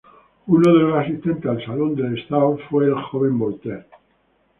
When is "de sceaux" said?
1.93-2.59